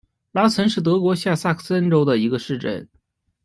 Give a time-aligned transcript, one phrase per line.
[0.31, 2.89] 拉岑是德国下萨克森州的一个市镇。